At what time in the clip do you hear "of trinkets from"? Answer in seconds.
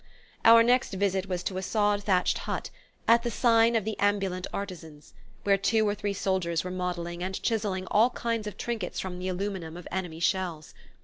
8.47-9.19